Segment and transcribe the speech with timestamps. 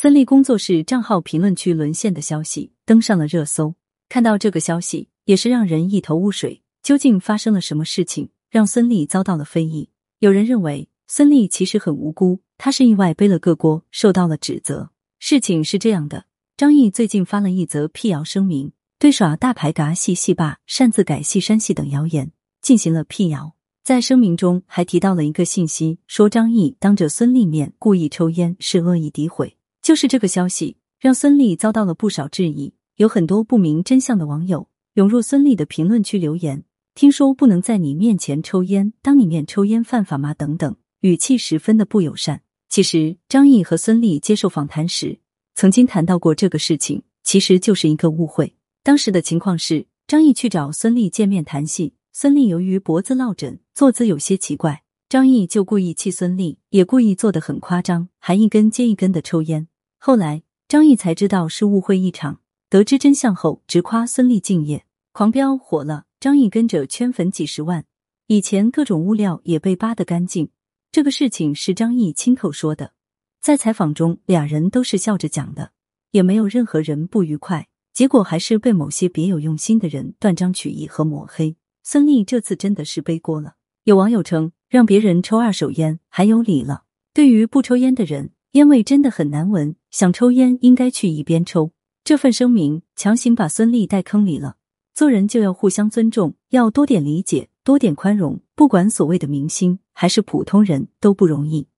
[0.00, 3.74] 孙俪工作室账号评论区沦陷的消息登上了热搜。
[4.08, 6.62] 看到这个消息，也是让人一头雾水。
[6.84, 9.90] 究竟发生了什么事情，让孙俪遭到了非议？
[10.20, 14.90] 有人认为孙俪其实很无辜，她是意外背了个锅，受到了指责。
[15.18, 16.26] 事情是这样的，
[16.56, 18.70] 张译最近发了一则辟谣声明，
[19.00, 22.30] 对耍大牌嘎戏戏霸、擅自改戏删戏等谣言
[22.62, 23.56] 进行了辟谣。
[23.82, 29.56] 在声明中还提到了一个信息，说张译当着孙俪面故意抽烟是恶意诋毁。
[29.88, 36.62] 就是这个消息，让孙俪遭到了不少质疑，有很多不明真相的网友涌入孙俪的评论区留言。
[36.94, 40.34] 听说不能在你面前抽烟，当你面抽烟犯法吗？
[40.34, 42.42] 等等，语气十分的不友善。
[42.68, 45.20] 其实张译和孙俪接受访谈时，
[45.54, 48.54] 曾经谈到过这个事情，其实就是一个误会。
[48.82, 51.94] 当时的情况是，张译去找孙俪见面谈戏。
[52.12, 59.66] 孙俪由于脖子落枕，坐姿有些奇怪，张译就故意气孙俪，也故意做的很夸张，还一根接一根的抽烟。
[59.98, 66.04] 后来张译才知道是误会一场，得知真相后，直夸孙俪敬业，狂飙火了。
[66.20, 67.84] 张译跟着圈粉几十万，
[68.26, 70.50] 以前各种物料也被扒得干净。
[70.90, 72.92] 这个事情是张译亲口说的，
[73.40, 75.72] 在采访中俩人都是笑着讲的，
[76.10, 77.68] 也没有任何人不愉快。
[77.92, 81.56] 结果还是被某些别有用心的人断章取义和抹黑。
[81.82, 83.54] 孙俪这次真的是背锅了。
[83.84, 86.84] 有网友称，让别人抽二手烟还有理了。
[87.14, 91.72] 对于不抽烟的人，烟味真的很难闻，想抽烟应该去一边抽。
[92.02, 94.56] 这份声明强行把孙俪带坑里了。
[94.94, 98.40] 做人就要互相尊重，要多点理解，多点宽容。
[98.56, 101.68] 不管所谓的明星还是普通人，都不容易。